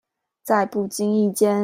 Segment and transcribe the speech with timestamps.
[0.41, 1.59] 在不經意間